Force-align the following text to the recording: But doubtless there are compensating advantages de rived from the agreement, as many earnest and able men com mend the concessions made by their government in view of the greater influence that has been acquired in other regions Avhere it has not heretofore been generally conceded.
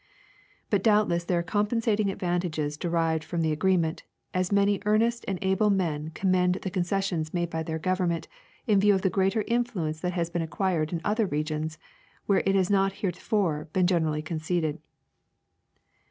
But 0.71 0.81
doubtless 0.81 1.25
there 1.25 1.37
are 1.37 1.43
compensating 1.43 2.09
advantages 2.09 2.75
de 2.75 2.89
rived 2.89 3.23
from 3.23 3.41
the 3.43 3.51
agreement, 3.51 4.01
as 4.33 4.51
many 4.51 4.81
earnest 4.83 5.23
and 5.27 5.37
able 5.43 5.69
men 5.69 6.09
com 6.15 6.31
mend 6.31 6.55
the 6.63 6.71
concessions 6.71 7.35
made 7.35 7.51
by 7.51 7.61
their 7.61 7.77
government 7.77 8.27
in 8.65 8.79
view 8.79 8.95
of 8.95 9.03
the 9.03 9.11
greater 9.11 9.43
influence 9.47 9.99
that 9.99 10.13
has 10.13 10.31
been 10.31 10.41
acquired 10.41 10.91
in 10.91 11.01
other 11.05 11.27
regions 11.27 11.77
Avhere 12.27 12.41
it 12.47 12.55
has 12.55 12.71
not 12.71 12.93
heretofore 12.93 13.67
been 13.73 13.85
generally 13.85 14.23
conceded. 14.23 14.79